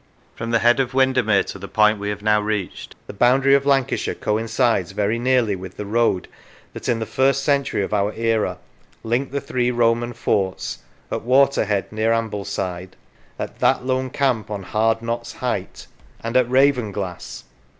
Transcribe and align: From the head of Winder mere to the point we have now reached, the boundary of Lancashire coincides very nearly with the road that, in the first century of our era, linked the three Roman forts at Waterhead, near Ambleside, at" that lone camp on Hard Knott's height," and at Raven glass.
From 0.33 0.49
the 0.49 0.57
head 0.57 0.79
of 0.79 0.95
Winder 0.95 1.21
mere 1.21 1.43
to 1.43 1.59
the 1.59 1.67
point 1.67 1.99
we 1.99 2.09
have 2.09 2.23
now 2.23 2.41
reached, 2.41 2.95
the 3.05 3.13
boundary 3.13 3.53
of 3.53 3.67
Lancashire 3.67 4.15
coincides 4.15 4.93
very 4.93 5.19
nearly 5.19 5.55
with 5.55 5.77
the 5.77 5.85
road 5.85 6.27
that, 6.73 6.89
in 6.89 6.97
the 6.97 7.05
first 7.05 7.43
century 7.43 7.83
of 7.83 7.93
our 7.93 8.11
era, 8.15 8.57
linked 9.03 9.31
the 9.31 9.39
three 9.39 9.69
Roman 9.69 10.13
forts 10.13 10.79
at 11.11 11.21
Waterhead, 11.21 11.91
near 11.91 12.13
Ambleside, 12.13 12.95
at" 13.37 13.59
that 13.59 13.85
lone 13.85 14.09
camp 14.09 14.49
on 14.49 14.63
Hard 14.63 15.03
Knott's 15.03 15.33
height," 15.33 15.85
and 16.23 16.35
at 16.35 16.49
Raven 16.49 16.91
glass. 16.91 17.43